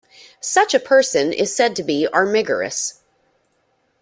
Such 0.39 0.73
a 0.73 0.79
person 0.79 1.31
is 1.31 1.55
said 1.55 1.75
to 1.75 1.83
be 1.83 2.07
armigerous. 2.07 3.03